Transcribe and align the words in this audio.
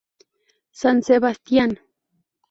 San 0.71 1.03
Sebastián 1.05 1.71